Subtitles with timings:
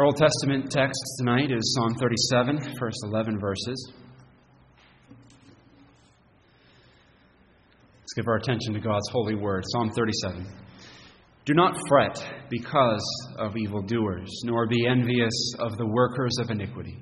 [0.00, 3.92] Our Old Testament text tonight is Psalm 37, first 11 verses.
[7.98, 9.62] Let's give our attention to God's holy word.
[9.72, 10.46] Psalm 37.
[11.44, 12.18] Do not fret
[12.48, 13.04] because
[13.38, 16.96] of evildoers, nor be envious of the workers of iniquity.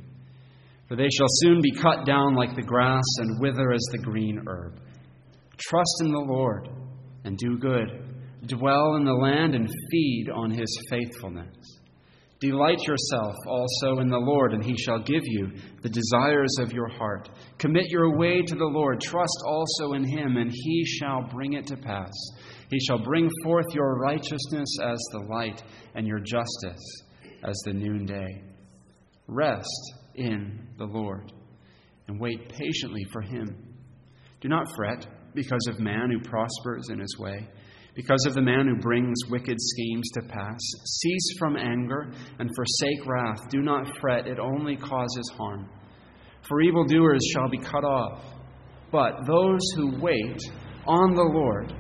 [0.88, 4.42] For they shall soon be cut down like the grass and wither as the green
[4.48, 4.80] herb.
[5.56, 6.68] Trust in the Lord
[7.22, 8.16] and do good.
[8.46, 11.77] Dwell in the land and feed on his faithfulness.
[12.40, 15.50] Delight yourself also in the Lord, and he shall give you
[15.82, 17.28] the desires of your heart.
[17.58, 19.00] Commit your way to the Lord.
[19.00, 22.12] Trust also in him, and he shall bring it to pass.
[22.70, 25.64] He shall bring forth your righteousness as the light,
[25.96, 27.02] and your justice
[27.42, 28.44] as the noonday.
[29.26, 31.32] Rest in the Lord,
[32.06, 33.74] and wait patiently for him.
[34.40, 37.48] Do not fret because of man who prospers in his way
[37.98, 40.60] because of the man who brings wicked schemes to pass.
[40.84, 43.40] Cease from anger and forsake wrath.
[43.50, 45.68] Do not fret, it only causes harm.
[46.48, 48.22] For evildoers shall be cut off,
[48.92, 50.40] but those who wait
[50.86, 51.74] on the Lord,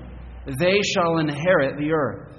[0.58, 2.34] they shall inherit the earth.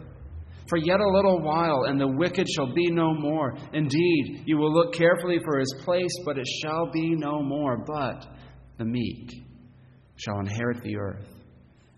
[0.68, 3.56] For yet a little while, and the wicked shall be no more.
[3.72, 7.78] Indeed, you will look carefully for his place, but it shall be no more.
[7.78, 8.28] But
[8.78, 9.32] the meek
[10.18, 11.30] shall inherit the earth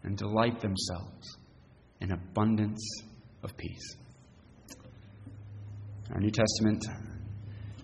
[0.03, 1.38] and delight themselves
[2.02, 2.83] an abundance
[3.44, 3.95] of peace.
[6.13, 6.83] Our New Testament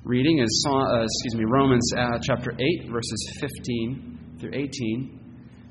[0.03, 5.19] reading is uh, excuse me Romans uh, chapter 8 verses 15 through 18.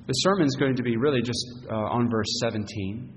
[0.07, 3.13] The sermon is going to be really just uh, on verse 17,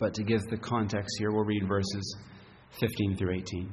[0.00, 2.16] but to give the context here, we'll read verses
[2.80, 3.70] 15 through 18.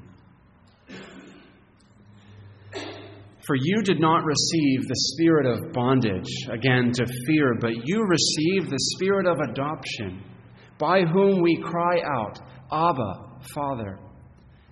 [3.46, 8.70] For you did not receive the spirit of bondage, again to fear, but you received
[8.70, 10.24] the spirit of adoption
[10.78, 12.40] by whom we cry out,
[12.72, 14.00] Abba, Father.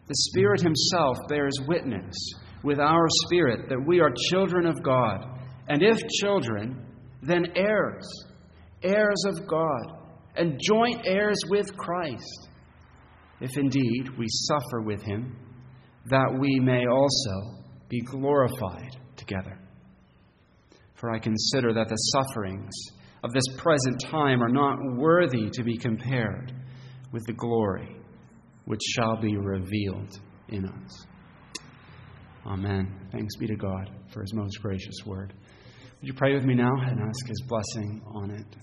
[0.07, 2.15] The Spirit Himself bears witness
[2.63, 5.39] with our spirit that we are children of God.
[5.67, 6.85] And if children,
[7.21, 8.07] then heirs,
[8.83, 9.97] heirs of God,
[10.35, 12.49] and joint heirs with Christ,
[13.39, 15.35] if indeed we suffer with Him,
[16.09, 19.57] that we may also be glorified together.
[20.95, 22.71] For I consider that the sufferings
[23.23, 26.53] of this present time are not worthy to be compared
[27.11, 27.95] with the glory
[28.65, 31.05] which shall be revealed in us.
[32.45, 33.09] Amen.
[33.11, 35.33] Thanks be to God for his most gracious word.
[35.99, 38.55] Would you pray with me now and ask his blessing on it?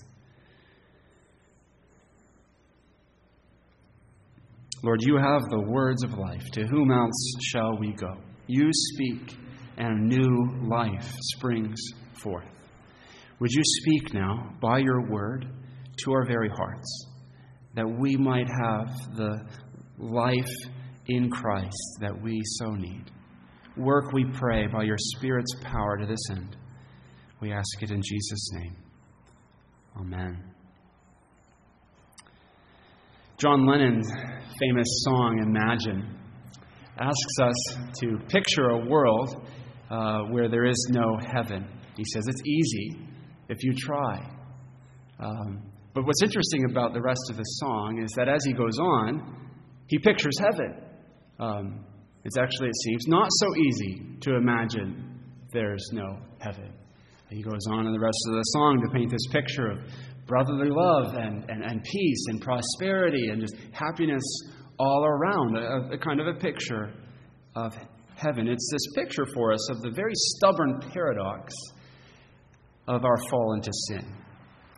[4.83, 6.43] Lord, you have the words of life.
[6.53, 8.15] To whom else shall we go?
[8.47, 9.35] You speak,
[9.77, 11.79] and new life springs
[12.13, 12.58] forth.
[13.39, 15.47] Would you speak now by your word
[16.03, 17.05] to our very hearts
[17.73, 19.39] that we might have the
[19.97, 20.55] life
[21.07, 23.05] in Christ that we so need?
[23.77, 26.57] Work, we pray, by your Spirit's power to this end.
[27.39, 28.75] We ask it in Jesus' name.
[29.97, 30.43] Amen.
[33.37, 34.11] John Lennon's
[34.59, 36.13] famous song, Imagine,
[36.97, 39.47] asks us to picture a world
[39.89, 41.65] uh, where there is no heaven.
[41.95, 43.08] He says it's easy
[43.49, 44.17] if you try.
[45.19, 48.77] Um, but what's interesting about the rest of the song is that as he goes
[48.79, 49.51] on,
[49.87, 50.81] he pictures heaven.
[51.39, 51.85] Um,
[52.23, 55.19] it's actually, it seems, not so easy to imagine
[55.51, 56.71] there's no heaven.
[57.29, 59.79] He goes on in the rest of the song to paint this picture of
[60.25, 64.23] brotherly love and, and, and peace and prosperity and just happiness
[64.79, 66.93] all around, a, a kind of a picture
[67.55, 67.75] of
[68.15, 68.47] heaven.
[68.47, 71.53] It's this picture for us of the very stubborn paradox
[72.89, 74.05] of our fall into sin.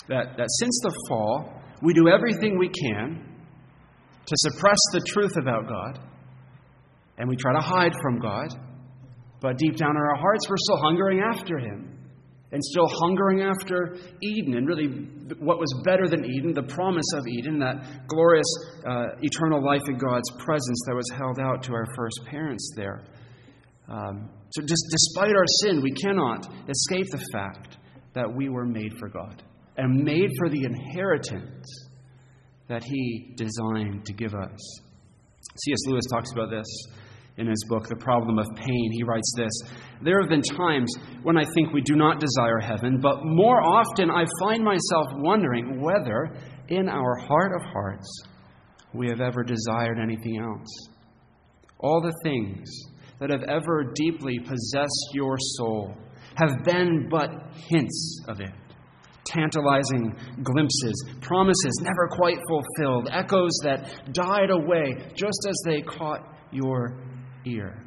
[0.10, 3.26] That, that since the fall, we do everything we can
[4.26, 6.00] to suppress the truth about God,
[7.18, 8.50] and we try to hide from God,
[9.42, 11.88] but deep down in our hearts, we're still hungering after Him
[12.52, 14.88] and still hungering after Eden, and really
[15.40, 18.46] what was better than Eden, the promise of Eden, that glorious
[18.86, 23.04] uh, eternal life in God's presence that was held out to our first parents there.
[23.88, 27.78] Um, so, just despite our sin, we cannot escape the fact
[28.14, 29.44] that we were made for God
[29.78, 31.90] and made for the inheritance
[32.68, 34.82] that He designed to give us.
[35.58, 35.80] C.S.
[35.88, 36.68] Lewis talks about this
[37.38, 38.92] in his book, The Problem of Pain.
[38.94, 39.52] He writes this
[40.04, 40.94] There have been times
[41.24, 45.82] when I think we do not desire heaven, but more often I find myself wondering
[45.82, 46.36] whether,
[46.68, 48.08] in our heart of hearts,
[48.94, 50.90] we have ever desired anything else.
[51.80, 52.70] All the things
[53.20, 55.96] that have ever deeply possessed your soul
[56.36, 58.52] have been but hints of it.
[59.26, 66.98] Tantalizing glimpses, promises never quite fulfilled, echoes that died away just as they caught your
[67.46, 67.86] ear.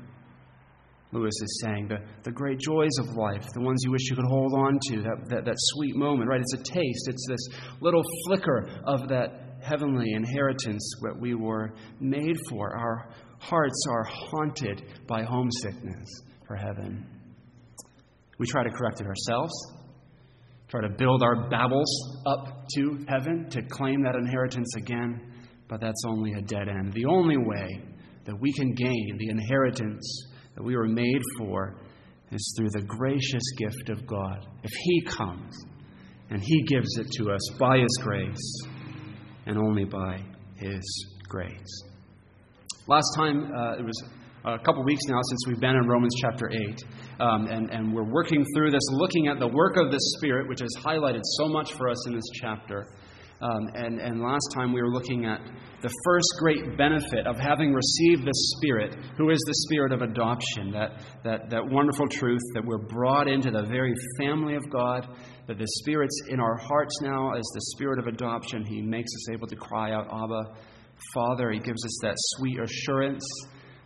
[1.12, 4.25] Lewis is saying the, the great joys of life, the ones you wish you could
[4.29, 6.41] hold on to, that, that, that sweet moment, right?
[6.41, 12.37] It's a taste, it's this little flicker of that heavenly inheritance that we were made
[12.50, 12.76] for.
[12.76, 13.08] Our
[13.38, 16.08] hearts are haunted by homesickness
[16.49, 17.14] for heaven.
[18.39, 19.53] We try to correct it ourselves,
[20.69, 21.85] try to build our Babels
[22.27, 25.33] up to heaven to claim that inheritance again,
[25.69, 26.93] but that's only a dead end.
[26.93, 27.81] The only way
[28.25, 31.77] that we can gain the inheritance that we were made for
[32.31, 34.47] is through the gracious gift of God.
[34.63, 35.55] If He comes
[36.31, 38.63] and He gives it to us by His grace
[39.47, 40.23] and only by
[40.57, 40.83] His
[41.29, 41.83] grace.
[42.87, 44.03] Last time, uh, it was
[44.44, 46.85] a couple weeks now since we've been in Romans chapter 8,
[47.19, 50.61] um, and, and we're working through this, looking at the work of the Spirit, which
[50.61, 52.87] has highlighted so much for us in this chapter.
[53.41, 55.41] Um, and, and last time we were looking at
[55.81, 60.70] the first great benefit of having received the Spirit, who is the Spirit of adoption,
[60.73, 65.08] that, that, that wonderful truth that we're brought into the very family of God,
[65.46, 68.62] that the Spirit's in our hearts now as the Spirit of adoption.
[68.67, 70.55] He makes us able to cry out, Abba,
[71.14, 71.50] Father.
[71.50, 73.26] He gives us that sweet assurance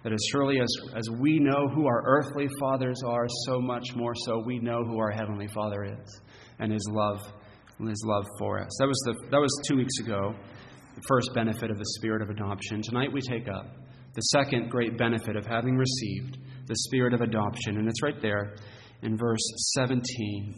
[0.03, 4.15] that as surely as, as we know who our earthly fathers are, so much more
[4.15, 6.21] so we know who our heavenly Father is
[6.61, 7.21] and His love
[7.79, 8.71] and his love for us.
[8.79, 10.35] That was, the, that was two weeks ago,
[10.95, 12.83] the first benefit of the spirit of adoption.
[12.83, 13.67] Tonight we take up
[14.15, 17.79] the second great benefit of having received the spirit of adoption.
[17.79, 18.57] And it's right there
[19.03, 19.41] in verse
[19.77, 20.55] 17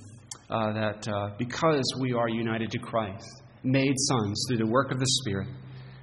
[0.48, 4.98] uh, that uh, because we are united to Christ, made sons through the work of
[4.98, 5.48] the Spirit,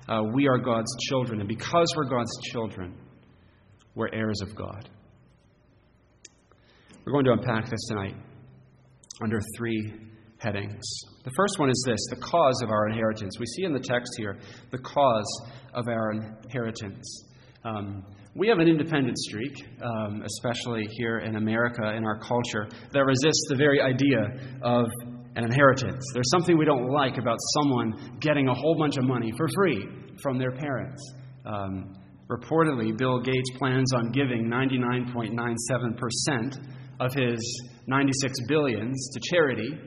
[0.07, 1.39] uh, we are God's children.
[1.39, 2.93] And because we're God's children,
[3.97, 4.87] we're heirs of God.
[7.03, 8.15] We're going to unpack this tonight
[9.23, 9.91] under three
[10.37, 10.85] headings.
[11.25, 13.39] The first one is this the cause of our inheritance.
[13.39, 14.37] We see in the text here
[14.71, 15.41] the cause
[15.73, 17.25] of our inheritance.
[17.65, 18.03] Um,
[18.35, 23.47] we have an independent streak, um, especially here in America, in our culture, that resists
[23.49, 24.19] the very idea
[24.61, 24.85] of
[25.35, 26.05] an inheritance.
[26.13, 29.83] There's something we don't like about someone getting a whole bunch of money for free
[30.21, 31.01] from their parents.
[31.47, 31.95] Um,
[32.29, 36.57] reportedly, Bill Gates plans on giving 99.97%
[36.99, 37.39] of his
[37.87, 39.77] 96 billions to charity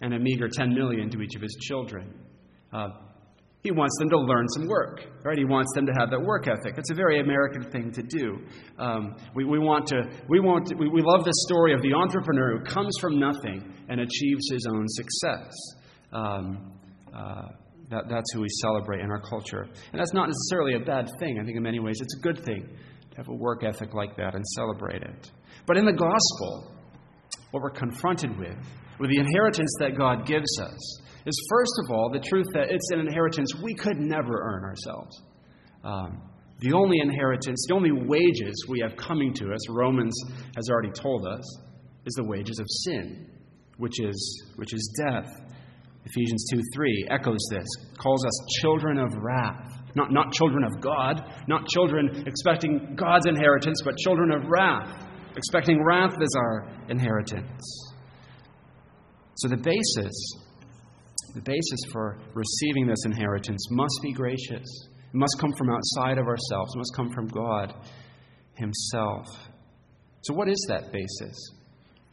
[0.00, 2.14] and a meager 10 million to each of his children.
[2.72, 2.88] Uh,
[3.62, 5.36] he wants them to learn some work, right?
[5.36, 6.74] He wants them to have that work ethic.
[6.78, 8.38] It's a very American thing to do.
[8.78, 11.92] Um, we, we, want to, we, want to, we, we love the story of the
[11.92, 15.52] entrepreneur who comes from nothing and achieves his own success.
[16.12, 16.72] Um,
[17.12, 17.48] uh,
[17.90, 19.62] that, that's who we celebrate in our culture.
[19.62, 21.38] And that's not necessarily a bad thing.
[21.40, 22.68] I think in many ways it's a good thing
[23.10, 25.30] to have a work ethic like that and celebrate it.
[25.66, 26.72] But in the gospel,
[27.50, 28.56] what we're confronted with
[28.98, 32.90] with the inheritance that God gives us is, first of all, the truth that it's
[32.92, 35.22] an inheritance we could never earn ourselves.
[35.84, 36.22] Um,
[36.60, 40.14] the only inheritance, the only wages we have coming to us, Romans
[40.56, 41.42] has already told us,
[42.06, 43.28] is the wages of sin,
[43.76, 45.28] which is, which is death.
[46.06, 47.66] Ephesians 2 3 echoes this,
[47.98, 49.72] calls us children of wrath.
[49.94, 55.06] Not, not children of God, not children expecting God's inheritance, but children of wrath,
[55.36, 57.92] expecting wrath as our inheritance.
[59.36, 60.14] So the basis,
[61.34, 64.88] the basis for receiving this inheritance must be gracious.
[65.12, 66.74] It must come from outside of ourselves.
[66.74, 67.74] It must come from God
[68.54, 69.26] Himself.
[70.22, 71.52] So, what is that basis?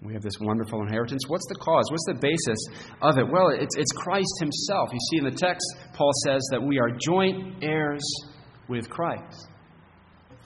[0.04, 1.24] We have this wonderful inheritance.
[1.28, 1.86] What's the cause?
[1.90, 2.60] What's the basis
[3.02, 3.26] of it?
[3.32, 4.90] Well, it's, it's Christ Himself.
[4.92, 8.04] You see in the text, Paul says that we are joint heirs
[8.68, 9.48] with Christ.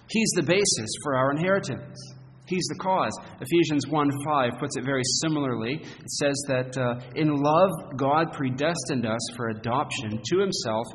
[0.09, 1.97] He's the basis for our inheritance.
[2.45, 3.11] He's the cause.
[3.41, 5.81] Ephesians 1 5 puts it very similarly.
[5.81, 10.85] It says that uh, in love, God predestined us for adoption to himself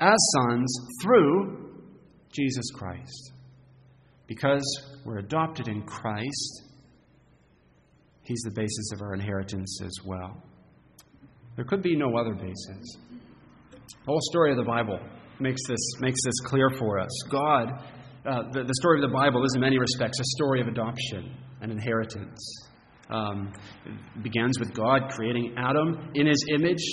[0.00, 1.82] as sons through
[2.32, 3.32] Jesus Christ.
[4.26, 4.64] Because
[5.04, 6.62] we're adopted in Christ,
[8.28, 10.42] He's the basis of our inheritance as well.
[11.56, 12.96] There could be no other basis.
[13.80, 15.00] The whole story of the Bible
[15.40, 17.10] makes this, makes this clear for us.
[17.30, 17.82] God
[18.26, 21.34] uh, the, the, story of the Bible is, in many respects, a story of adoption
[21.62, 22.38] and inheritance.
[23.08, 23.54] Um,
[24.22, 26.84] begins with God creating Adam in his image,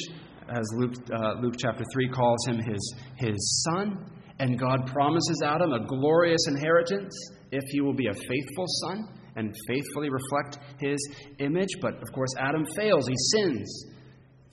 [0.47, 4.05] as Luke, uh, Luke chapter 3 calls him his, his son.
[4.39, 7.13] And God promises Adam a glorious inheritance
[7.51, 10.99] if he will be a faithful son and faithfully reflect his
[11.39, 11.69] image.
[11.81, 13.85] But of course, Adam fails, he sins.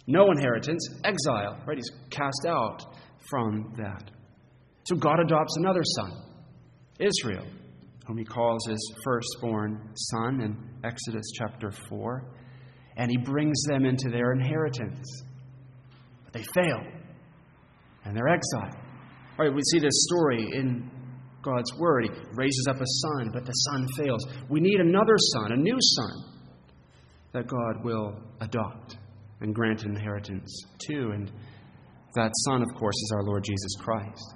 [0.06, 1.76] No inheritance, exile, right?
[1.76, 2.82] He's cast out
[3.30, 4.10] from that.
[4.84, 6.12] So God adopts another son
[6.98, 7.46] Israel,
[8.06, 12.24] whom he calls his firstborn son in Exodus chapter 4,
[12.96, 15.22] and he brings them into their inheritance.
[16.24, 16.80] But they fail,
[18.04, 18.74] and they're exiled.
[19.38, 20.90] All right, we see this story in
[21.42, 22.04] God's word.
[22.04, 24.24] He raises up a son, but the son fails.
[24.48, 26.24] We need another son, a new son,
[27.32, 28.96] that God will adopt
[29.40, 31.10] and grant inheritance to.
[31.10, 31.30] And
[32.14, 34.34] that son, of course, is our Lord Jesus Christ.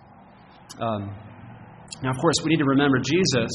[0.80, 1.14] Um,
[2.02, 3.50] now, of course, we need to remember Jesus,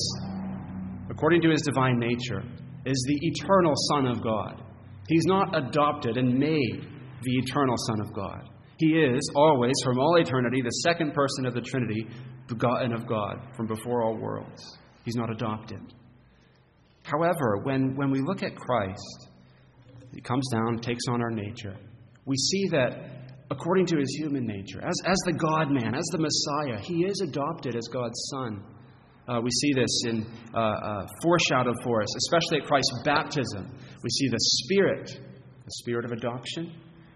[1.09, 2.43] according to his divine nature,
[2.85, 4.63] is the eternal Son of God.
[5.07, 6.87] He's not adopted and made
[7.21, 8.49] the eternal Son of God.
[8.77, 12.07] He is always, from all eternity, the second person of the Trinity,
[12.51, 14.77] begotten of God from before all worlds.
[15.05, 15.79] He's not adopted.
[17.03, 19.29] However, when, when we look at Christ,
[20.13, 21.75] he comes down, takes on our nature,
[22.25, 26.19] we see that according to his human nature, as, as the God man, as the
[26.19, 28.63] Messiah, he is adopted as God's Son.
[29.27, 33.77] Uh, we see this in uh, uh, foreshadowed for us, especially at Christ's baptism.
[34.03, 35.09] We see the Spirit,
[35.65, 36.75] the Spirit of adoption,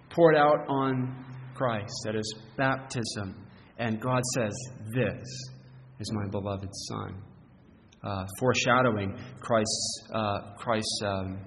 [0.09, 1.25] poured out on
[1.55, 3.44] Christ at his baptism.
[3.77, 4.53] And God says,
[4.93, 5.23] This
[5.99, 7.21] is my beloved Son.
[8.03, 11.39] Uh, foreshadowing Christ's, uh, Christ's um,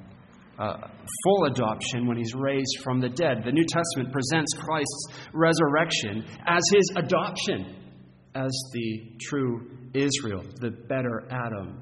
[0.58, 0.76] uh,
[1.25, 3.42] full adoption when he's raised from the dead.
[3.44, 7.76] The New Testament presents Christ's resurrection as his adoption
[8.35, 11.80] as the true Israel, the better Adam,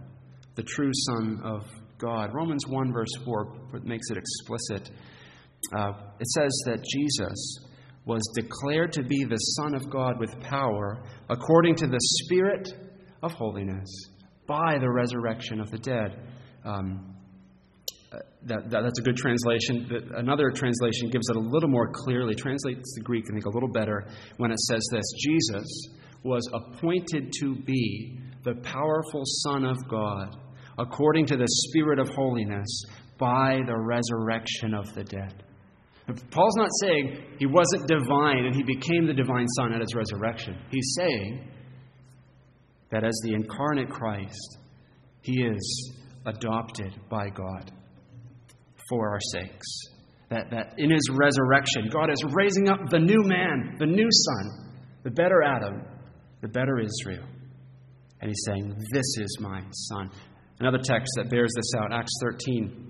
[0.54, 1.62] the true Son of
[1.98, 2.30] God.
[2.34, 4.90] Romans 1, verse 4 makes it explicit.
[5.76, 7.65] Uh, it says that Jesus
[8.06, 12.72] was declared to be the Son of God with power according to the Spirit
[13.22, 13.88] of holiness
[14.46, 16.22] by the resurrection of the dead.
[16.64, 17.16] Um,
[18.12, 19.90] uh, that, that, that's a good translation.
[20.14, 23.68] Another translation gives it a little more clearly, translates the Greek, I think, a little
[23.68, 25.66] better when it says this Jesus
[26.22, 30.36] was appointed to be the powerful Son of God
[30.78, 32.84] according to the Spirit of holiness
[33.18, 35.42] by the resurrection of the dead.
[36.06, 40.56] Paul's not saying he wasn't divine and he became the divine Son at his resurrection.
[40.70, 41.50] He's saying
[42.92, 44.58] that as the incarnate Christ,
[45.22, 45.94] he is
[46.26, 47.72] adopted by God
[48.88, 49.66] for our sakes.
[50.28, 54.72] That, that in his resurrection, God is raising up the new man, the new Son,
[55.02, 55.82] the better Adam,
[56.40, 57.26] the better Israel.
[58.20, 60.10] And he's saying, This is my Son.
[60.60, 62.85] Another text that bears this out, Acts 13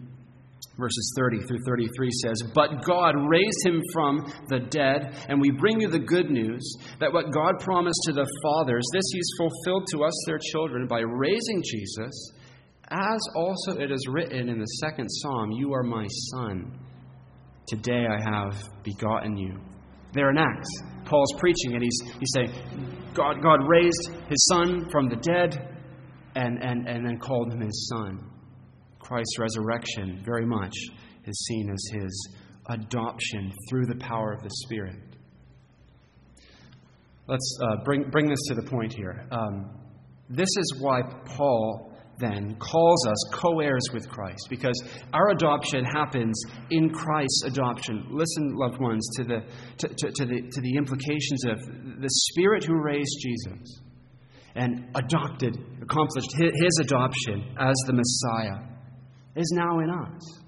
[0.79, 5.81] verses 30 through 33 says, But God raised him from the dead, and we bring
[5.81, 10.05] you the good news that what God promised to the fathers, this he's fulfilled to
[10.05, 12.33] us, their children, by raising Jesus,
[12.89, 16.79] as also it is written in the second psalm, You are my son.
[17.67, 19.59] Today I have begotten you.
[20.13, 20.69] There in Acts,
[21.05, 22.53] Paul's preaching, and he's, he's saying,
[23.15, 25.77] God, God raised his son from the dead
[26.37, 28.31] and, and, and then called him his son.
[29.07, 30.75] Christ's resurrection very much
[31.27, 32.29] is seen as his
[32.71, 34.97] adoption through the power of the Spirit.
[37.29, 39.27] Let's uh, bring, bring this to the point here.
[39.31, 39.71] Um,
[40.29, 44.83] this is why Paul then calls us co heirs with Christ, because
[45.13, 48.07] our adoption happens in Christ's adoption.
[48.11, 49.41] Listen, loved ones, to the,
[49.79, 53.83] to, to, to, the, to the implications of the Spirit who raised Jesus
[54.57, 58.76] and adopted, accomplished his, his adoption as the Messiah
[59.37, 60.41] is now in us.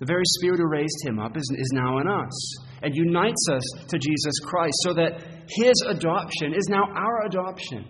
[0.00, 3.62] The very Spirit who raised him up is, is now in us and unites us
[3.88, 7.86] to Jesus Christ so that his adoption is now our adoption.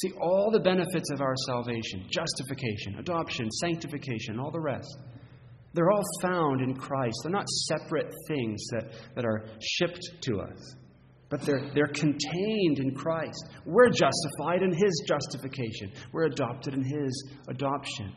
[0.00, 4.96] See, all the benefits of our salvation justification, adoption, sanctification, all the rest
[5.74, 7.16] they're all found in Christ.
[7.22, 10.76] They're not separate things that, that are shipped to us,
[11.28, 13.44] but they're, they're contained in Christ.
[13.66, 18.12] We're justified in His justification, we're adopted in His adoption.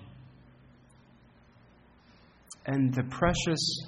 [2.68, 3.86] And the precious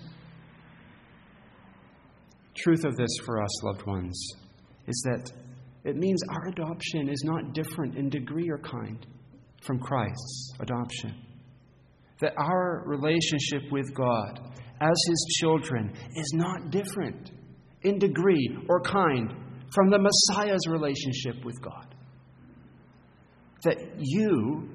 [2.56, 4.18] truth of this for us, loved ones,
[4.88, 5.32] is that
[5.84, 9.06] it means our adoption is not different in degree or kind
[9.62, 11.14] from Christ's adoption.
[12.22, 14.40] That our relationship with God
[14.82, 17.32] as His children is not different
[17.82, 19.34] in degree or kind
[19.74, 21.96] from the Messiah's relationship with God.
[23.64, 24.70] That you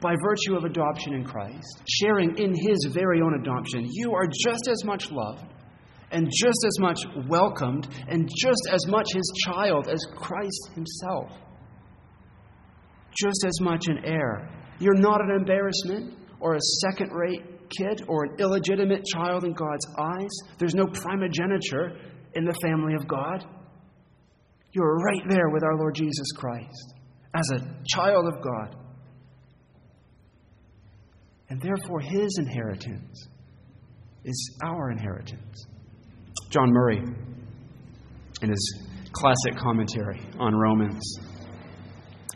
[0.00, 4.68] by virtue of adoption in Christ, sharing in his very own adoption, you are just
[4.68, 5.44] as much loved
[6.10, 11.30] and just as much welcomed and just as much his child as Christ himself.
[13.16, 14.50] Just as much an heir.
[14.78, 17.42] You're not an embarrassment or a second rate
[17.78, 20.30] kid or an illegitimate child in God's eyes.
[20.58, 21.96] There's no primogeniture
[22.34, 23.44] in the family of God.
[24.72, 26.94] You're right there with our Lord Jesus Christ
[27.34, 28.79] as a child of God
[31.50, 33.28] and therefore, his inheritance
[34.24, 35.66] is our inheritance.
[36.50, 37.02] John Murray,
[38.42, 41.18] in his classic commentary on Romans,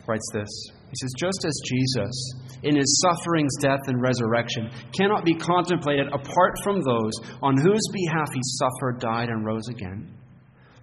[0.07, 0.49] writes this.
[0.89, 6.59] He says, Just as Jesus, in his sufferings, death, and resurrection, cannot be contemplated apart
[6.63, 10.13] from those on whose behalf he suffered, died, and rose again,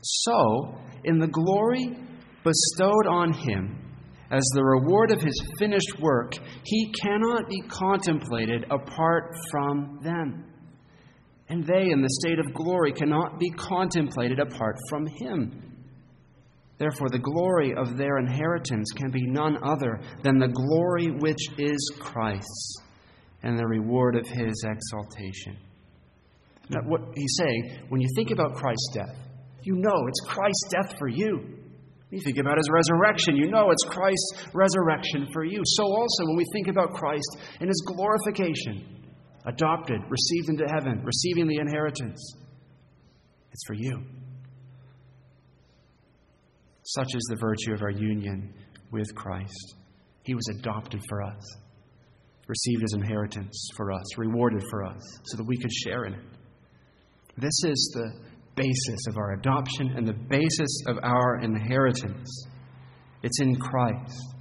[0.03, 1.97] so, in the glory
[2.45, 3.82] bestowed on him
[4.33, 6.33] as the reward of his finished work,
[6.65, 10.47] he cannot be contemplated apart from them.
[11.51, 15.73] And they, in the state of glory, cannot be contemplated apart from him.
[16.79, 21.93] Therefore, the glory of their inheritance can be none other than the glory which is
[22.01, 22.81] Christ's
[23.43, 25.59] and the reward of his exaltation.
[26.71, 29.17] Now, what he's saying, when you think about Christ's death,
[29.62, 31.62] you know it's Christ's death for you.
[32.12, 35.62] You think about his resurrection, you know it's Christ's resurrection for you.
[35.64, 39.09] So also, when we think about Christ and his glorification,
[39.47, 42.21] adopted, received into heaven, receiving the inheritance,
[43.50, 44.02] it's for you.
[46.83, 48.52] Such is the virtue of our union
[48.90, 49.76] with Christ.
[50.25, 51.57] He was adopted for us,
[52.47, 56.25] received his inheritance for us, rewarded for us, so that we could share in it.
[57.38, 58.12] This is the
[58.54, 62.47] basis of our adoption and the basis of our inheritance.
[63.23, 64.32] It's in Christ.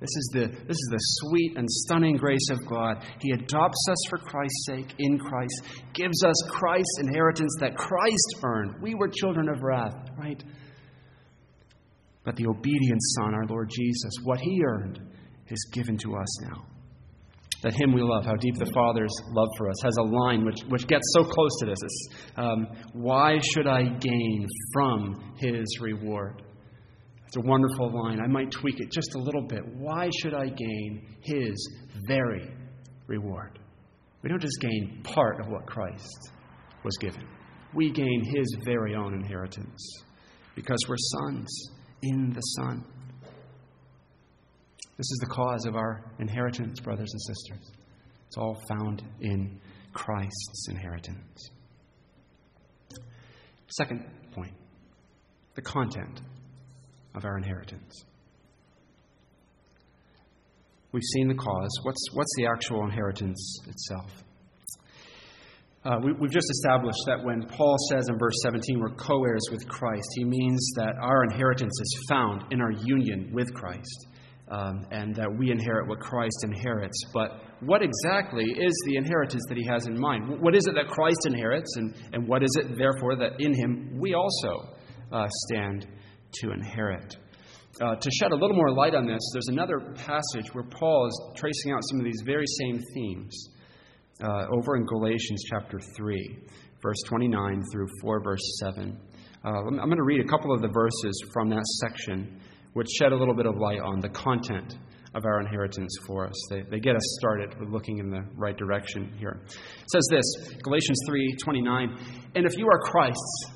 [0.00, 3.04] This is, the, this is the sweet and stunning grace of God.
[3.20, 5.62] He adopts us for Christ's sake in Christ,
[5.92, 8.76] gives us Christ's inheritance that Christ earned.
[8.80, 10.42] We were children of wrath, right?
[12.24, 15.00] But the obedient Son, our Lord Jesus, what He earned
[15.48, 16.64] is given to us now.
[17.62, 20.60] That hymn we love, how deep the Father's love for us, has a line which,
[20.68, 22.08] which gets so close to this.
[22.36, 26.42] Um, Why should I gain from His reward?
[27.26, 28.18] It's a wonderful line.
[28.18, 29.60] I might tweak it just a little bit.
[29.76, 31.54] Why should I gain His
[32.08, 32.50] very
[33.06, 33.58] reward?
[34.22, 36.32] We don't just gain part of what Christ
[36.82, 37.26] was given,
[37.74, 40.04] we gain His very own inheritance
[40.56, 41.70] because we're sons
[42.02, 42.84] in the Son.
[45.00, 47.72] This is the cause of our inheritance, brothers and sisters.
[48.26, 49.58] It's all found in
[49.94, 51.50] Christ's inheritance.
[53.78, 54.52] Second point
[55.54, 56.20] the content
[57.14, 58.04] of our inheritance.
[60.92, 61.70] We've seen the cause.
[61.82, 64.10] What's, what's the actual inheritance itself?
[65.82, 69.48] Uh, we, have just established that when Paul says in verse 17 we're co heirs
[69.50, 74.08] with Christ, he means that our inheritance is found in our union with Christ
[74.50, 76.98] um, and that we inherit what Christ inherits.
[77.14, 80.40] But what exactly is the inheritance that he has in mind?
[80.40, 83.98] What is it that Christ inherits, and, and what is it, therefore, that in him
[83.98, 84.74] we also
[85.12, 85.86] uh, stand
[86.40, 87.16] to inherit?
[87.80, 91.40] Uh, to shed a little more light on this, there's another passage where Paul is
[91.40, 93.48] tracing out some of these very same themes
[94.22, 96.38] uh, over in Galatians chapter 3,
[96.82, 98.98] verse 29 through 4, verse 7.
[99.42, 102.40] Uh, I'm going to read a couple of the verses from that section,
[102.72, 104.76] which shed a little bit of light on the content
[105.14, 106.34] of our inheritance for us.
[106.50, 109.40] They, they get us started with looking in the right direction here.
[109.44, 111.98] It says this Galatians 3 29.
[112.36, 113.50] And if you are Christ's,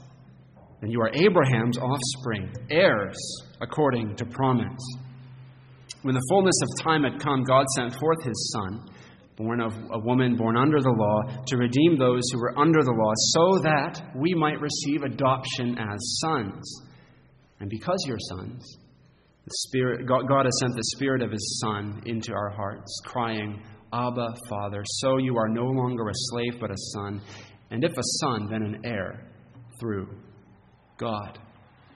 [0.81, 3.17] then you are Abraham's offspring, heirs
[3.61, 4.81] according to promise.
[6.03, 8.91] When the fullness of time had come, God sent forth his Son
[9.37, 12.93] born of a woman born under the law, to redeem those who were under the
[12.93, 16.83] law, so that we might receive adoption as sons.
[17.61, 18.79] And because you're sons,
[19.45, 23.63] the Spirit, God, God has sent the Spirit of His Son into our hearts, crying,
[23.93, 24.83] Abba, Father.
[24.87, 27.21] So you are no longer a slave, but a son.
[27.71, 29.31] And if a son, then an heir
[29.81, 30.09] through
[30.97, 31.39] God.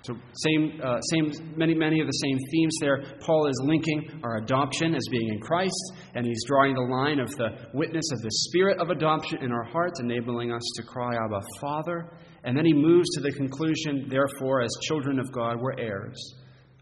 [0.03, 3.03] So, same, uh, same, many, many of the same themes there.
[3.21, 7.29] Paul is linking our adoption as being in Christ, and he's drawing the line of
[7.37, 11.41] the witness of the spirit of adoption in our hearts, enabling us to cry, Abba,
[11.61, 12.11] Father.
[12.45, 16.35] And then he moves to the conclusion, therefore, as children of God, we're heirs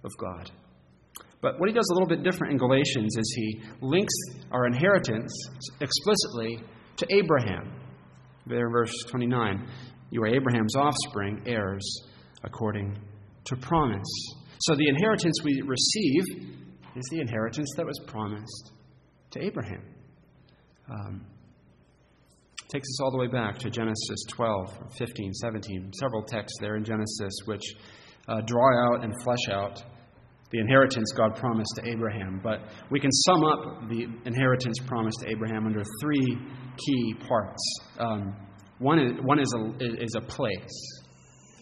[0.07, 0.51] of God.
[1.43, 4.15] But what he does a little bit different in Galatians is he links
[4.51, 5.33] our inheritance
[5.81, 6.65] explicitly
[6.97, 7.73] to Abraham.
[8.47, 9.69] There, verse 29.
[10.11, 11.85] You are Abraham's offspring, heirs
[12.43, 12.97] according
[13.45, 14.09] to promise.
[14.61, 16.55] So the inheritance we receive
[16.95, 18.73] is the inheritance that was promised
[19.33, 19.83] to Abraham.
[20.91, 21.27] Um,
[22.69, 26.85] takes us all the way back to Genesis 12, 15, 17, several texts there in
[26.85, 27.63] Genesis which
[28.29, 29.83] uh, draw out and flesh out
[30.51, 32.41] the inheritance God promised to Abraham.
[32.43, 36.39] But we can sum up the inheritance promised to Abraham under three
[36.87, 37.63] key parts.
[37.99, 38.37] Um,
[38.79, 41.03] one is, one is, a, is a place.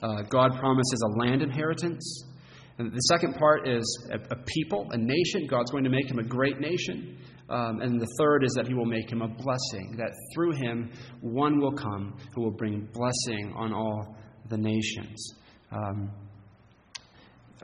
[0.03, 2.25] Uh, God promises a land inheritance.
[2.79, 5.47] And the second part is a, a, people, a nation.
[5.49, 7.19] God's going to make him a great nation.
[7.49, 10.91] Um, and the third is that he will make him a blessing, that through him
[11.21, 14.17] one will come who will bring blessing on all
[14.49, 15.35] the nations.
[15.71, 16.11] Um,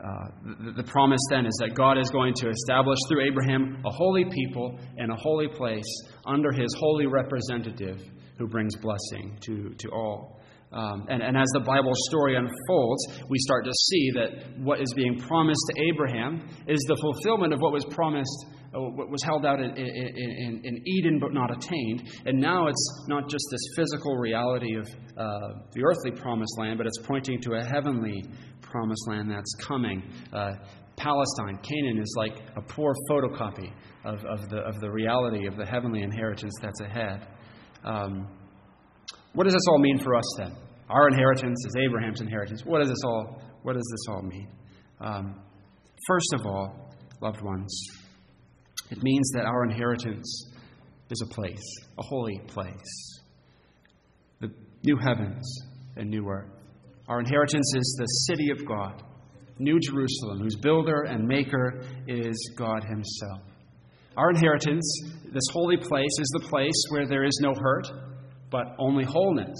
[0.03, 0.27] uh,
[0.65, 4.25] the, the promise then is that God is going to establish through Abraham a holy
[4.25, 5.85] people and a holy place
[6.25, 8.01] under his holy representative
[8.37, 10.40] who brings blessing to, to all.
[10.73, 14.93] Um, and, and as the Bible story unfolds, we start to see that what is
[14.95, 19.45] being promised to Abraham is the fulfillment of what was promised, uh, what was held
[19.45, 22.09] out in, in, in, Eden but not attained.
[22.25, 26.87] And now it's not just this physical reality of uh, the earthly promised land, but
[26.87, 28.23] it's pointing to a heavenly
[28.61, 30.01] promised land that's coming.
[30.31, 30.51] Uh,
[30.95, 33.73] Palestine, Canaan, is like a poor photocopy
[34.05, 37.27] of, of, the, of the reality of the heavenly inheritance that's ahead.
[37.83, 38.27] Um,
[39.33, 40.55] what does this all mean for us then?
[40.89, 42.63] Our inheritance is Abraham's inheritance.
[42.65, 44.47] What does this all, what does this all mean?
[44.99, 45.41] Um,
[46.07, 47.73] first of all, loved ones,
[48.89, 50.51] it means that our inheritance
[51.09, 51.63] is a place,
[51.97, 53.19] a holy place.
[54.41, 54.51] The
[54.83, 55.61] new heavens
[55.95, 56.51] and new earth.
[57.07, 59.03] Our inheritance is the city of God,
[59.59, 63.41] New Jerusalem, whose builder and maker is God Himself.
[64.17, 64.83] Our inheritance,
[65.31, 67.87] this holy place, is the place where there is no hurt,
[68.51, 69.57] but only wholeness.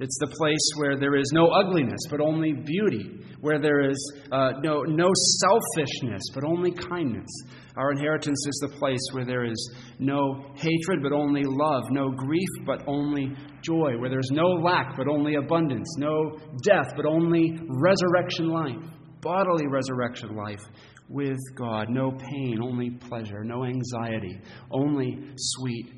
[0.00, 3.96] It's the place where there is no ugliness, but only beauty, where there is
[4.32, 5.08] uh, no, no
[5.40, 7.28] selfishness, but only kindness.
[7.76, 12.48] Our inheritance is the place where there is no hatred, but only love, no grief,
[12.66, 18.48] but only joy, where there's no lack, but only abundance, no death, but only resurrection
[18.48, 18.76] life,
[19.20, 20.62] bodily resurrection life
[21.08, 25.92] with God, no pain, only pleasure, no anxiety, only sweet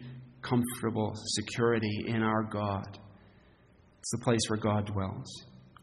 [0.48, 2.98] comfortable security in our God.
[4.00, 5.26] It's the place where God dwells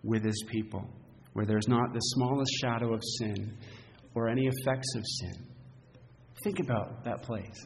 [0.04, 0.88] with his people,
[1.34, 3.58] where there's not the smallest shadow of sin
[4.15, 5.47] or any effects of sin.
[6.43, 7.65] Think about that place.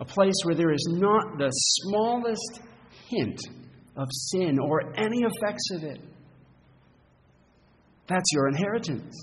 [0.00, 2.60] A place where there is not the smallest
[3.08, 3.40] hint
[3.96, 6.00] of sin or any effects of it.
[8.08, 9.14] That's your inheritance.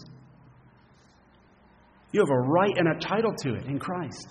[2.11, 4.27] You have a right and a title to it in Christ.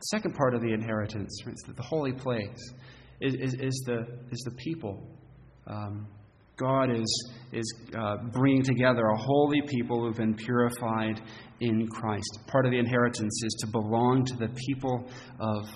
[0.00, 2.72] Second part of the inheritance, the holy place,
[3.20, 5.02] is, is, is the, is the people.
[5.66, 6.06] Um,
[6.56, 11.20] God is, is uh, bringing together a holy people who've been purified
[11.60, 12.38] in Christ.
[12.48, 15.08] Part of the inheritance is to belong to the people
[15.40, 15.68] of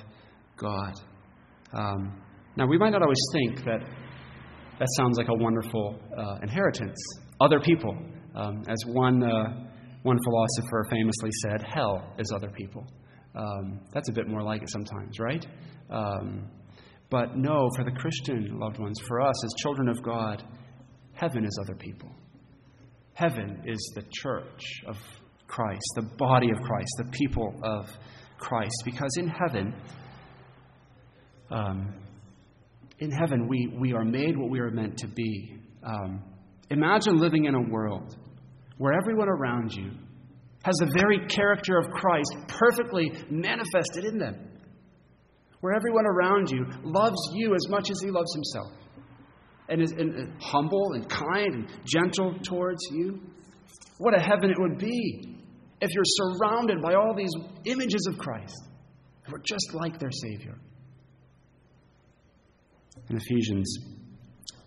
[0.57, 0.93] God.
[1.73, 2.21] Um,
[2.57, 3.81] now, we might not always think that
[4.79, 6.99] that sounds like a wonderful uh, inheritance.
[7.41, 7.97] Other people.
[8.35, 9.69] Um, as one, uh,
[10.03, 12.87] one philosopher famously said, hell is other people.
[13.35, 15.47] Um, that's a bit more like it sometimes, right?
[15.91, 16.49] Um,
[17.11, 20.43] but no, for the Christian loved ones, for us as children of God,
[21.13, 22.11] heaven is other people.
[23.15, 24.97] Heaven is the church of
[25.47, 27.87] Christ, the body of Christ, the people of
[28.39, 28.75] Christ.
[28.85, 29.75] Because in heaven,
[31.51, 31.95] um,
[32.99, 35.59] in heaven, we, we are made what we are meant to be.
[35.83, 36.23] Um,
[36.71, 38.17] imagine living in a world
[38.79, 39.91] where everyone around you
[40.65, 44.49] has the very character of Christ perfectly manifested in them.
[45.61, 48.73] Where everyone around you loves you as much as he loves himself
[49.69, 53.21] and is and uh, humble and kind and gentle towards you.
[53.99, 55.39] What a heaven it would be
[55.81, 57.33] if you're surrounded by all these
[57.65, 58.61] images of Christ
[59.25, 60.59] who are just like their Savior.
[63.09, 63.79] In Ephesians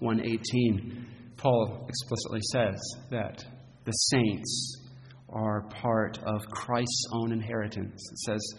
[0.02, 1.06] 1:18,
[1.38, 2.82] Paul explicitly says
[3.12, 3.44] that
[3.84, 4.85] the saints
[5.30, 8.10] are part of Christ's own inheritance.
[8.12, 8.54] It says,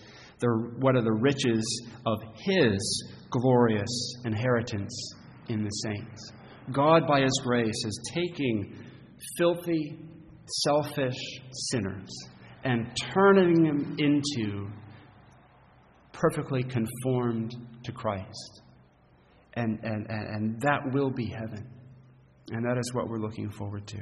[0.78, 1.64] What are the riches
[2.04, 5.14] of his glorious inheritance
[5.48, 6.32] in the saints?
[6.72, 8.74] God, by his grace, is taking
[9.38, 9.98] filthy,
[10.64, 11.16] selfish
[11.70, 12.10] sinners
[12.64, 14.68] and turning them into
[16.12, 18.62] perfectly conformed to Christ.
[19.54, 21.70] And, and, and that will be heaven.
[22.50, 23.98] And that is what we're looking forward to,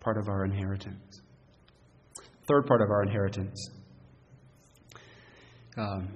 [0.00, 1.22] part of our inheritance.
[2.50, 3.70] Third part of our inheritance
[5.78, 6.08] um,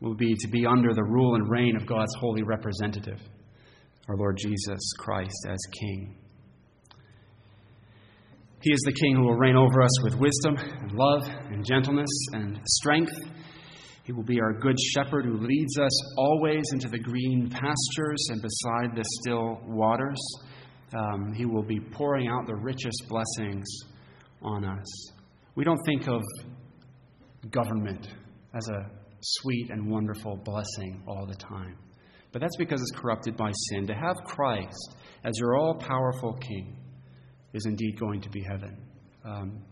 [0.00, 3.20] will be to be under the rule and reign of God's holy representative,
[4.08, 6.16] our Lord Jesus Christ as King.
[8.62, 12.10] He is the King who will reign over us with wisdom and love and gentleness
[12.32, 13.12] and strength.
[14.02, 18.42] He will be our good shepherd who leads us always into the green pastures and
[18.42, 20.18] beside the still waters.
[20.92, 23.68] Um, he will be pouring out the richest blessings
[24.42, 25.19] on us.
[25.54, 26.22] We don't think of
[27.50, 28.06] government
[28.54, 31.76] as a sweet and wonderful blessing all the time.
[32.32, 33.86] But that's because it's corrupted by sin.
[33.88, 36.76] To have Christ as your all powerful King
[37.52, 38.76] is indeed going to be heaven.
[39.24, 39.62] Um,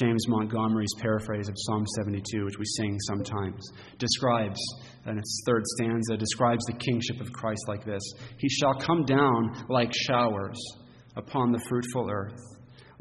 [0.00, 3.62] James Montgomery's paraphrase of Psalm 72, which we sing sometimes,
[3.98, 4.58] describes,
[5.04, 8.02] and its third stanza describes the kingship of Christ like this
[8.38, 10.58] He shall come down like showers
[11.14, 12.40] upon the fruitful earth.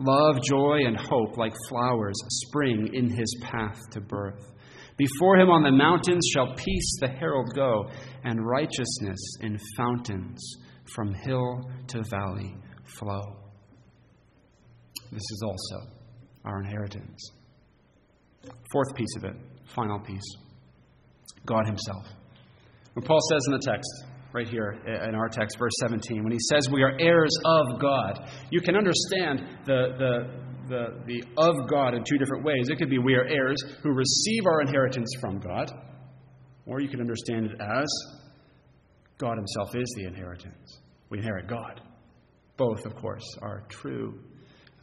[0.04, 4.52] Love, joy, and hope, like flowers, spring in his path to birth.
[4.98, 7.90] Before him on the mountains shall peace the herald go,
[8.24, 10.42] and righteousness in fountains
[10.94, 13.38] from hill to valley flow.
[15.12, 15.88] This is also
[16.46, 17.32] our inheritance.
[18.72, 19.36] Fourth piece of it,
[19.76, 20.36] final piece
[21.46, 22.06] God Himself.
[22.94, 23.90] When Paul says in the text,
[24.34, 28.30] right here in our text, verse 17, when he says we are heirs of God,
[28.50, 32.70] you can understand the, the, the, the of God in two different ways.
[32.70, 35.72] It could be we are heirs who receive our inheritance from God,
[36.66, 37.88] or you can understand it as
[39.18, 40.80] God Himself is the inheritance.
[41.10, 41.82] We inherit God.
[42.58, 44.20] Both, of course, are true.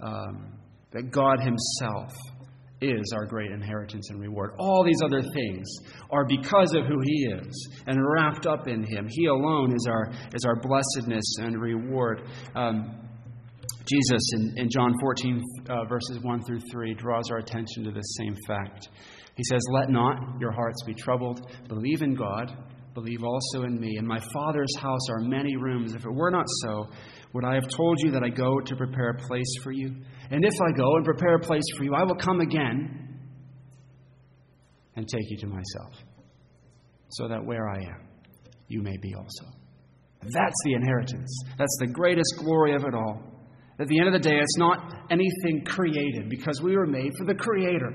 [0.01, 0.53] Um,
[0.93, 2.13] that God Himself
[2.81, 4.53] is our great inheritance and reward.
[4.59, 5.67] All these other things
[6.11, 9.07] are because of who He is and wrapped up in Him.
[9.11, 12.23] He alone is our, is our blessedness and reward.
[12.55, 13.09] Um,
[13.87, 18.17] Jesus in, in John 14, uh, verses 1 through 3, draws our attention to this
[18.19, 18.89] same fact.
[19.35, 21.41] He says, Let not your hearts be troubled.
[21.69, 22.57] Believe in God.
[22.95, 23.97] Believe also in me.
[23.97, 25.95] In my Father's house are many rooms.
[25.95, 26.89] If it were not so,
[27.33, 29.95] would I have told you that I go to prepare a place for you?
[30.31, 33.21] And if I go and prepare a place for you, I will come again
[34.97, 35.95] and take you to myself,
[37.11, 38.09] so that where I am,
[38.67, 39.45] you may be also.
[40.23, 41.31] That's the inheritance.
[41.57, 43.23] That's the greatest glory of it all.
[43.79, 47.25] At the end of the day, it's not anything created because we were made for
[47.27, 47.95] the Creator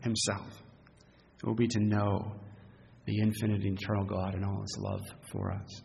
[0.00, 0.48] Himself.
[1.42, 2.34] It will be to know
[3.06, 5.82] the infinite, eternal God and all His love for us.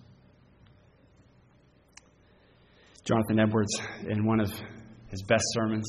[3.05, 3.69] Jonathan Edwards,
[4.09, 4.49] in one of
[5.09, 5.85] his best sermons,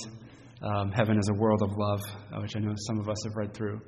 [0.63, 2.01] um, Heaven is a World of Love,
[2.31, 3.81] uh, which I know some of us have read through,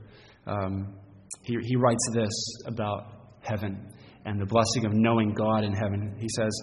[0.46, 0.94] um,
[1.42, 2.32] he, he writes this
[2.64, 3.92] about heaven
[4.24, 6.16] and the blessing of knowing God in heaven.
[6.18, 6.58] He says,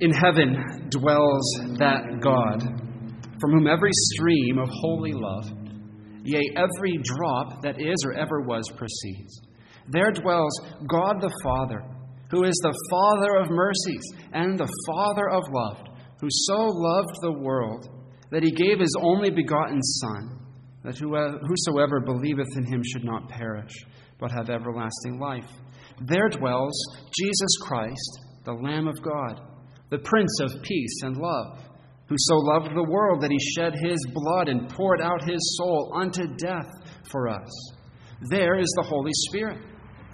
[0.00, 2.62] In heaven dwells that God
[3.40, 5.52] from whom every stream of holy love,
[6.24, 9.40] yea, every drop that is or ever was, proceeds.
[9.88, 11.84] There dwells God the Father
[12.30, 15.78] who is the Father of mercies and the Father of love,
[16.20, 17.88] who so loved the world
[18.30, 20.40] that he gave his only begotten Son,
[20.82, 23.72] that whosoever believeth in him should not perish,
[24.18, 25.50] but have everlasting life.
[26.00, 26.74] There dwells
[27.18, 29.40] Jesus Christ, the Lamb of God,
[29.90, 31.58] the Prince of peace and love,
[32.08, 35.92] who so loved the world that he shed his blood and poured out his soul
[35.94, 36.70] unto death
[37.10, 37.72] for us.
[38.30, 39.58] There is the Holy Spirit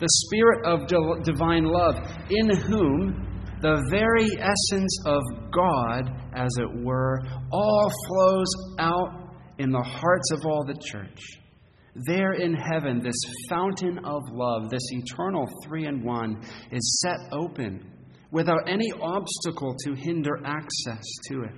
[0.02, 1.94] the Spirit of divine love,
[2.28, 7.20] in whom the very essence of God, as it were,
[7.52, 8.48] all flows
[8.80, 11.20] out in the hearts of all the church.
[11.94, 13.14] There in heaven, this
[13.48, 17.88] fountain of love, this eternal three in one, is set open
[18.32, 21.54] without any obstacle to hinder access to it.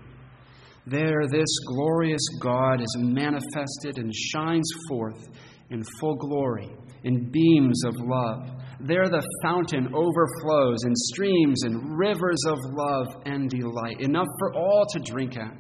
[0.87, 5.28] There, this glorious God is manifested and shines forth
[5.70, 8.50] in full glory in beams of love.
[8.80, 14.84] There the fountain overflows in streams and rivers of love and delight, enough for all
[14.92, 15.56] to drink at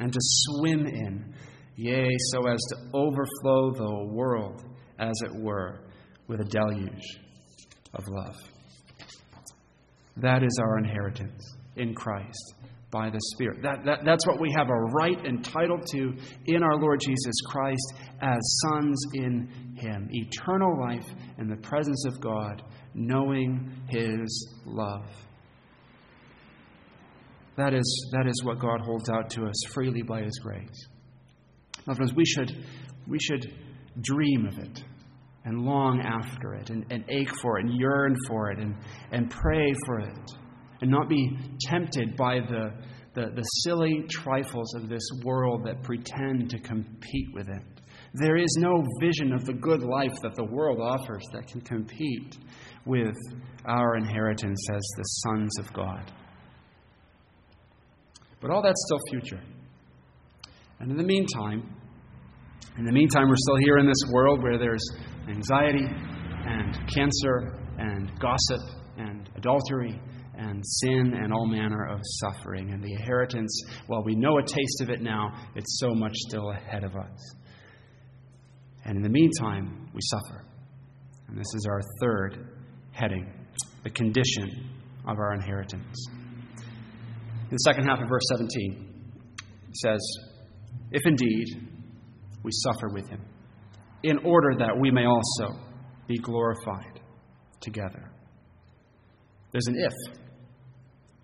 [0.00, 1.34] and to swim in,
[1.76, 4.64] yea, so as to overflow the world,
[4.98, 5.80] as it were,
[6.26, 7.18] with a deluge
[7.94, 8.36] of love.
[10.16, 12.54] That is our inheritance in Christ
[12.90, 13.62] by the Spirit.
[13.62, 16.14] That, that, that's what we have a right entitled to
[16.46, 21.06] in our Lord Jesus Christ as sons in Him eternal life
[21.38, 22.62] in the presence of God,
[22.94, 25.06] knowing His love.
[27.56, 30.88] That is, that is what God holds out to us freely by His grace.
[31.86, 32.64] My friends, we should,
[33.06, 33.52] we should
[34.00, 34.82] dream of it
[35.44, 38.74] and long after it and, and ache for it and yearn for it and,
[39.10, 40.32] and pray for it
[40.80, 42.72] and not be tempted by the,
[43.14, 47.62] the, the silly trifles of this world that pretend to compete with it.
[48.14, 52.36] There is no vision of the good life that the world offers that can compete
[52.86, 53.16] with
[53.66, 56.10] our inheritance as the sons of God.
[58.40, 59.42] But all that's still future.
[60.80, 61.74] And in the meantime,
[62.78, 64.84] in the meantime, we're still here in this world where there's
[65.28, 68.60] anxiety and cancer and gossip
[68.96, 70.00] and adultery
[70.38, 72.70] and sin and all manner of suffering.
[72.72, 76.50] And the inheritance, while we know a taste of it now, it's so much still
[76.50, 77.34] ahead of us.
[78.84, 80.44] And in the meantime, we suffer.
[81.28, 82.54] And this is our third
[82.92, 83.30] heading
[83.84, 84.70] the condition
[85.06, 86.06] of our inheritance.
[86.56, 89.12] In the second half of verse 17,
[89.68, 90.00] it says,
[90.90, 91.46] If indeed
[92.42, 93.20] we suffer with him,
[94.02, 95.58] in order that we may also
[96.06, 97.00] be glorified
[97.60, 98.10] together.
[99.52, 100.18] There's an if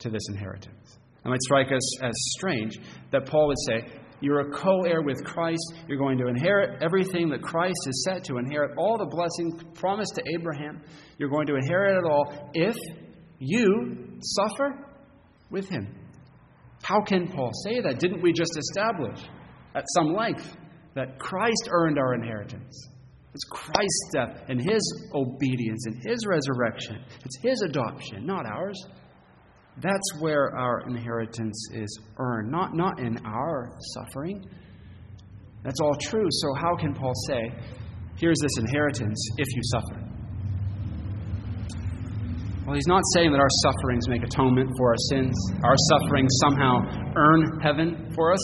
[0.04, 0.98] to this inheritance.
[1.24, 2.78] It might strike us as strange
[3.10, 5.74] that Paul would say, You're a co heir with Christ.
[5.88, 10.14] You're going to inherit everything that Christ is set to inherit, all the blessing promised
[10.16, 10.82] to Abraham.
[11.18, 12.76] You're going to inherit it all if
[13.38, 14.86] you suffer
[15.50, 15.94] with him.
[16.82, 17.98] How can Paul say that?
[17.98, 19.18] Didn't we just establish
[19.74, 20.54] at some length
[20.94, 22.88] that Christ earned our inheritance?
[23.34, 27.02] It's Christ's death and his obedience and his resurrection.
[27.24, 28.76] It's his adoption, not ours.
[29.80, 34.44] That's where our inheritance is earned, not, not in our suffering.
[35.64, 36.26] That's all true.
[36.30, 37.52] So, how can Paul say,
[38.16, 40.04] here's this inheritance if you suffer?
[42.66, 45.34] Well, he's not saying that our sufferings make atonement for our sins,
[45.64, 48.40] our sufferings somehow earn heaven for us,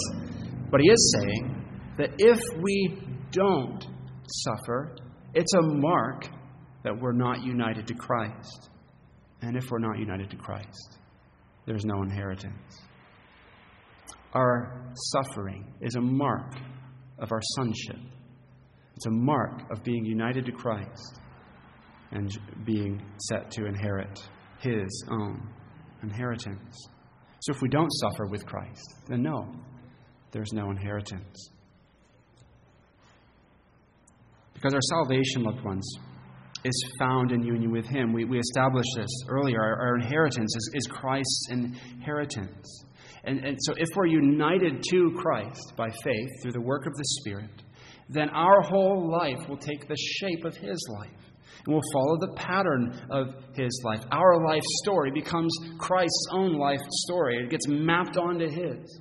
[0.71, 1.65] but he is saying
[1.97, 2.99] that if we
[3.31, 3.87] don't
[4.27, 4.97] suffer,
[5.35, 6.29] it's a mark
[6.85, 8.69] that we're not united to Christ.
[9.43, 10.99] And if we're not united to Christ,
[11.67, 12.81] there's no inheritance.
[14.33, 16.55] Our suffering is a mark
[17.19, 18.01] of our sonship.
[18.97, 21.21] It's a mark of being united to Christ
[22.13, 22.31] and
[22.65, 24.21] being set to inherit
[24.61, 25.49] His own
[26.03, 26.77] inheritance.
[27.41, 29.51] So if we don't suffer with Christ, then no,
[30.31, 31.51] there's no inheritance.
[34.55, 35.91] Because our salvation, loved ones,
[36.65, 38.13] is found in union with Him.
[38.13, 39.61] We, we established this earlier.
[39.61, 42.85] Our, our inheritance is, is Christ's inheritance.
[43.25, 47.05] And, and so, if we're united to Christ by faith through the work of the
[47.21, 47.51] Spirit,
[48.09, 51.11] then our whole life will take the shape of His life.
[51.65, 54.01] And we'll follow the pattern of His life.
[54.11, 57.37] Our life story becomes Christ's own life story.
[57.45, 59.01] It gets mapped onto His.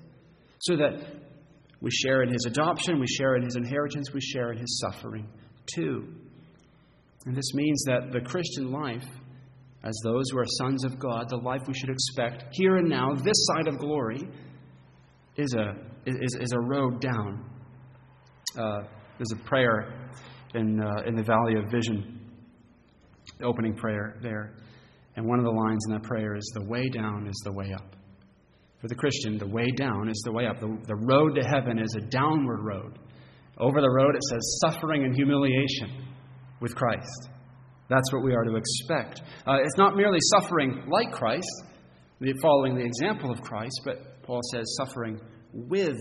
[0.59, 1.01] So that
[1.81, 5.29] we share in His adoption, we share in His inheritance, we share in His suffering
[5.73, 6.13] too.
[7.25, 9.05] And this means that the Christian life,
[9.83, 13.13] as those who are sons of God, the life we should expect here and now,
[13.13, 14.27] this side of glory,
[15.35, 17.45] is a, is, is a road down.
[18.57, 18.81] Uh,
[19.17, 20.09] there's a prayer
[20.55, 22.19] in, uh, in the Valley of Vision,
[23.37, 24.55] the opening prayer there.
[25.15, 27.73] And one of the lines in that prayer is The way down is the way
[27.73, 27.95] up.
[28.79, 30.61] For the Christian, the way down is the way up.
[30.61, 32.97] The, the road to heaven is a downward road.
[33.57, 36.08] Over the road, it says suffering and humiliation
[36.59, 37.29] with Christ.
[37.89, 39.21] That's what we are to expect.
[39.47, 41.49] Uh, it's not merely suffering like Christ,
[42.41, 45.19] following the example of Christ, but Paul says suffering
[45.53, 45.97] with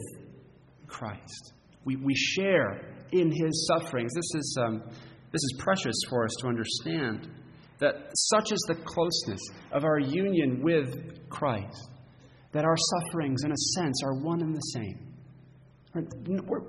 [0.87, 1.53] Christ.
[1.85, 4.13] We, we share in his sufferings.
[4.15, 4.83] This is, um,
[5.33, 7.31] this is precious for us to understand
[7.79, 9.41] that such is the closeness
[9.73, 11.91] of our union with Christ,
[12.53, 14.99] that our sufferings, in a sense, are one and the same.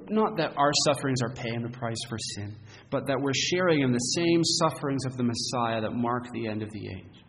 [0.09, 2.55] Not that our sufferings are paying the price for sin,
[2.89, 6.63] but that we're sharing in the same sufferings of the Messiah that mark the end
[6.63, 7.23] of the age.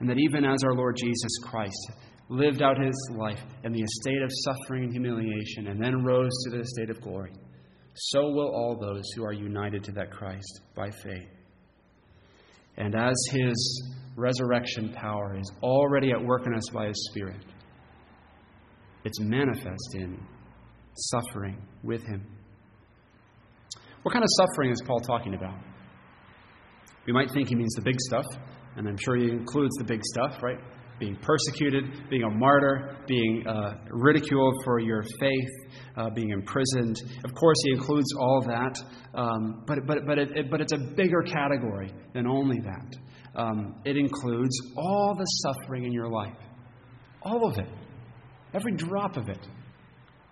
[0.00, 1.92] And that even as our Lord Jesus Christ
[2.28, 6.50] lived out his life in the estate of suffering and humiliation and then rose to
[6.50, 7.32] the estate of glory,
[7.94, 11.30] so will all those who are united to that Christ by faith.
[12.76, 17.42] And as his resurrection power is already at work in us by his Spirit,
[19.04, 20.18] it's manifest in
[20.96, 22.24] suffering with him.
[24.02, 25.58] What kind of suffering is Paul talking about?
[27.06, 28.24] We might think he means the big stuff,
[28.76, 30.58] and I'm sure he includes the big stuff, right?
[30.98, 36.96] Being persecuted, being a martyr, being uh, ridiculed for your faith, uh, being imprisoned.
[37.24, 38.78] Of course, he includes all that,
[39.14, 43.40] um, but, but, but, it, it, but it's a bigger category than only that.
[43.40, 46.38] Um, it includes all the suffering in your life,
[47.22, 47.68] all of it,
[48.54, 49.46] every drop of it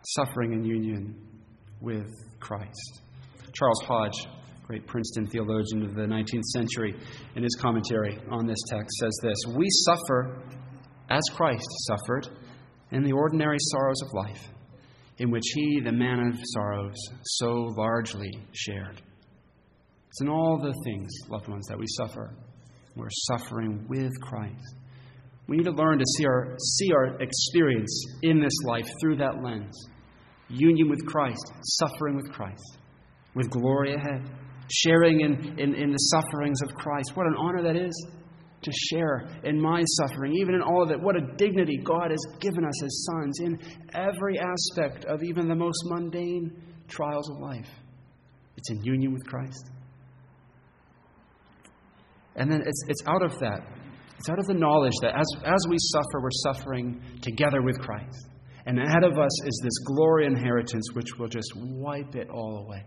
[0.07, 1.15] suffering in union
[1.81, 3.03] with Christ.
[3.53, 4.27] Charles Hodge,
[4.67, 6.95] great Princeton theologian of the 19th century,
[7.37, 10.43] in his commentary on this text says this We suffer
[11.11, 12.29] as Christ suffered
[12.91, 14.49] in the ordinary sorrows of life,
[15.19, 19.01] in which he, the man of sorrows, so largely shared.
[20.09, 22.35] It's in all the things, loved ones, that we suffer.
[22.97, 24.77] We're suffering with Christ.
[25.49, 29.43] We need to learn to see our, see our experience in this life through that
[29.43, 29.75] lens
[30.49, 32.79] union with Christ, suffering with Christ,
[33.35, 34.29] with glory ahead,
[34.71, 37.13] sharing in, in, in, the sufferings of Christ.
[37.15, 38.07] What an honor that is
[38.63, 41.01] to share in my suffering, even in all of it.
[41.01, 43.59] What a dignity God has given us as sons in
[43.95, 46.51] every aspect of even the most mundane
[46.89, 47.69] trials of life.
[48.57, 49.71] It's in union with Christ.
[52.37, 53.61] And then it's, it's out of that.
[54.19, 58.29] It's out of the knowledge that as, as we suffer, we're suffering together with Christ.
[58.67, 62.85] And ahead of us is this glory inheritance which will just wipe it all away.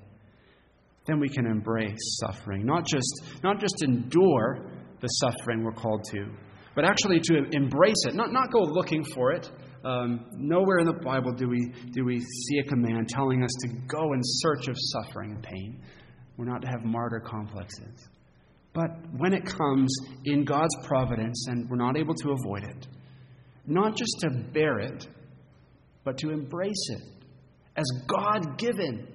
[1.05, 6.25] Then we can embrace suffering, not just, not just endure the suffering we're called to,
[6.75, 9.49] but actually to embrace it, not, not go looking for it
[9.83, 13.67] Um, nowhere in the Bible do we, do we see a command telling us to
[13.87, 15.81] go in search of suffering and pain.
[16.35, 18.09] We're not to have martyr complexes.
[18.73, 22.87] But when it comes in God's providence and we're not able to avoid it,
[23.65, 25.07] not just to bear it,
[26.07, 27.01] but to embrace it
[27.75, 29.05] as God given.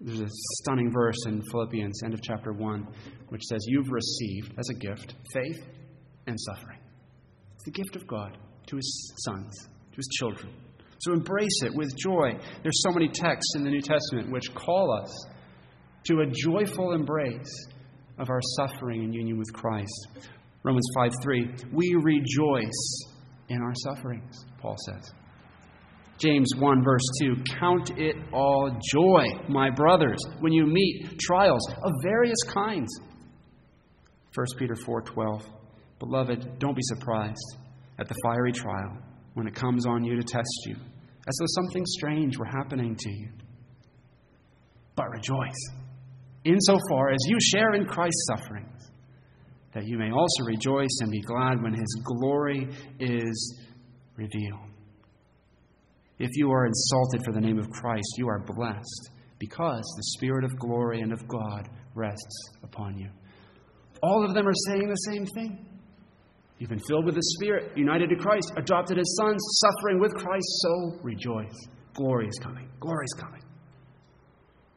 [0.00, 0.28] There's a
[0.60, 2.86] stunning verse in Philippians, end of chapter 1,
[3.30, 5.66] which says, You've received as a gift faith
[6.28, 6.78] and suffering.
[7.56, 8.38] It's the gift of God
[8.68, 9.52] to his sons,
[9.90, 10.52] to his children.
[11.00, 12.38] So embrace it with joy.
[12.62, 15.26] There's so many texts in the New Testament which call us
[16.04, 17.66] to a joyful embrace
[18.16, 20.06] of our suffering in union with Christ.
[20.62, 23.02] Romans 5 3, we rejoice
[23.48, 25.12] in our sufferings, Paul says.
[26.18, 31.92] James 1, verse 2 Count it all joy, my brothers, when you meet trials of
[32.02, 32.88] various kinds.
[34.34, 35.42] 1 Peter 4 12,
[35.98, 37.56] Beloved, don't be surprised
[37.98, 38.98] at the fiery trial
[39.34, 43.10] when it comes on you to test you, as though something strange were happening to
[43.10, 43.28] you.
[44.96, 45.70] But rejoice,
[46.44, 48.90] insofar as you share in Christ's sufferings,
[49.74, 53.60] that you may also rejoice and be glad when his glory is
[54.16, 54.67] revealed.
[56.18, 60.44] If you are insulted for the name of Christ, you are blessed because the Spirit
[60.44, 63.08] of glory and of God rests upon you.
[64.02, 65.64] All of them are saying the same thing.
[66.58, 70.46] You've been filled with the Spirit, united to Christ, adopted as sons, suffering with Christ,
[70.60, 71.54] so rejoice.
[71.94, 72.68] Glory is coming.
[72.80, 73.42] Glory is coming.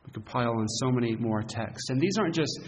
[0.05, 1.89] We could pile on so many more texts.
[1.89, 2.59] And these aren't just,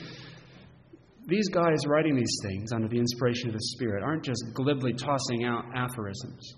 [1.27, 5.45] these guys writing these things under the inspiration of the Spirit aren't just glibly tossing
[5.45, 6.55] out aphorisms.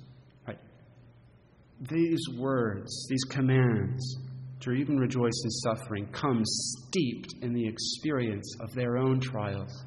[1.82, 4.18] These words, these commands
[4.62, 9.86] to even rejoice in suffering come steeped in the experience of their own trials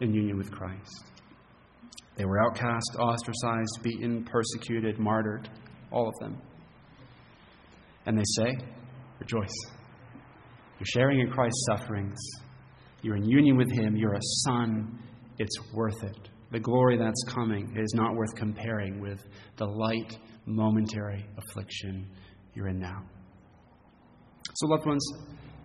[0.00, 1.04] in union with Christ.
[2.16, 5.48] They were outcast, ostracized, beaten, persecuted, martyred,
[5.92, 6.40] all of them.
[8.06, 8.56] And they say,
[9.20, 9.54] Rejoice.
[10.78, 12.18] You're sharing in Christ's sufferings.
[13.02, 13.96] You're in union with Him.
[13.96, 14.98] You're a son.
[15.38, 16.28] It's worth it.
[16.50, 19.22] The glory that's coming is not worth comparing with
[19.56, 20.16] the light,
[20.48, 22.08] momentary affliction
[22.54, 23.02] you're in now.
[24.54, 25.06] So, loved ones,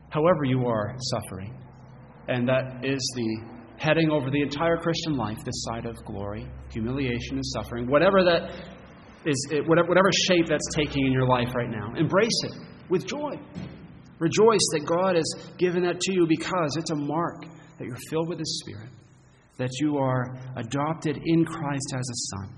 [0.09, 1.57] however you are suffering,
[2.27, 7.35] and that is the heading over the entire Christian life, this side of glory, humiliation,
[7.37, 8.51] and suffering, whatever that
[9.25, 12.53] is, whatever, shape that's taking in your life right now, embrace it
[12.89, 13.31] with joy.
[14.19, 15.25] Rejoice that God has
[15.57, 17.45] given that to you because it's a mark
[17.77, 18.89] that you're filled with His Spirit,
[19.57, 22.55] that you are adopted in Christ as a son,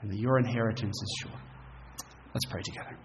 [0.00, 1.40] and that your inheritance is sure.
[2.34, 2.96] Let's pray together.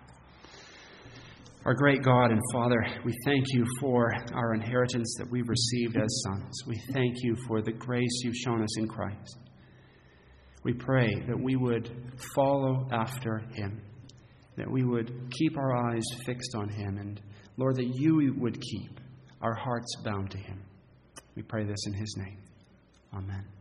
[1.66, 6.24] Our great God and Father, we thank you for our inheritance that we've received as
[6.26, 6.62] sons.
[6.68, 9.38] We thank you for the grace you've shown us in Christ.
[10.64, 11.90] We pray that we would
[12.36, 13.82] follow after him,
[14.58, 17.22] that we would keep our eyes fixed on him, and
[17.56, 19.00] Lord, that you would keep
[19.42, 20.62] our hearts bound to him.
[21.36, 22.38] We pray this in his name.
[23.14, 23.53] Amen.